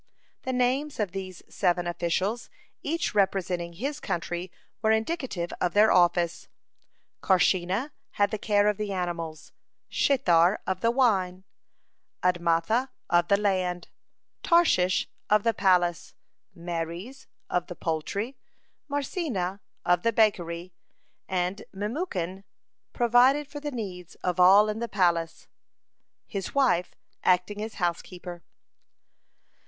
(39) 0.41 0.41
The 0.41 0.57
names 0.57 0.99
of 0.99 1.11
these 1.11 1.43
seven 1.47 1.85
officials, 1.85 2.49
each 2.81 3.13
representing 3.13 3.73
his 3.73 3.99
country, 3.99 4.51
were 4.81 4.89
indicative 4.91 5.53
of 5.61 5.75
their 5.75 5.91
office. 5.91 6.47
Carshena 7.21 7.91
had 8.13 8.31
the 8.31 8.39
care 8.39 8.67
of 8.67 8.77
the 8.77 8.91
animals, 8.91 9.51
Shethar 9.91 10.57
of 10.65 10.81
the 10.81 10.89
wine, 10.89 11.43
Admatha 12.23 12.89
of 13.11 13.27
the 13.27 13.37
land, 13.37 13.89
Tarshish 14.41 15.07
of 15.29 15.43
the 15.43 15.53
palace, 15.53 16.15
Meres 16.55 17.27
of 17.47 17.67
the 17.67 17.75
poultry, 17.75 18.35
Marsena 18.89 19.59
of 19.85 20.01
the 20.01 20.11
bakery, 20.11 20.73
and 21.27 21.61
Memucan 21.71 22.43
provided 22.91 23.47
for 23.47 23.59
the 23.59 23.69
needs 23.69 24.15
of 24.23 24.39
all 24.39 24.67
in 24.67 24.79
the 24.79 24.87
palace, 24.89 25.47
his 26.25 26.55
wife 26.55 26.95
acting 27.23 27.61
as 27.61 27.75
housekeeper. 27.75 28.41